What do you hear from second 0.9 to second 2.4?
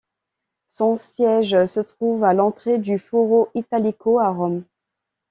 siège se trouve à